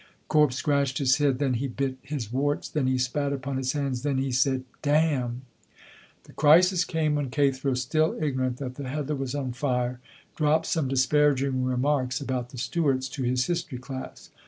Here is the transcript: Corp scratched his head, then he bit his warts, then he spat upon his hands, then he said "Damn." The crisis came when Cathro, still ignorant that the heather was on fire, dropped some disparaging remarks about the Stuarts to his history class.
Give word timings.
Corp 0.29 0.51
scratched 0.51 0.97
his 0.97 1.17
head, 1.17 1.37
then 1.37 1.53
he 1.53 1.67
bit 1.67 1.95
his 2.01 2.31
warts, 2.33 2.67
then 2.67 2.87
he 2.87 2.97
spat 2.97 3.31
upon 3.31 3.57
his 3.57 3.73
hands, 3.73 4.01
then 4.01 4.17
he 4.17 4.31
said 4.31 4.63
"Damn." 4.81 5.43
The 6.23 6.33
crisis 6.33 6.83
came 6.83 7.13
when 7.13 7.29
Cathro, 7.29 7.75
still 7.75 8.17
ignorant 8.19 8.57
that 8.57 8.73
the 8.77 8.89
heather 8.89 9.13
was 9.15 9.35
on 9.35 9.51
fire, 9.53 9.99
dropped 10.35 10.65
some 10.65 10.87
disparaging 10.87 11.63
remarks 11.65 12.19
about 12.19 12.49
the 12.49 12.57
Stuarts 12.57 13.07
to 13.09 13.21
his 13.21 13.45
history 13.45 13.77
class. 13.77 14.31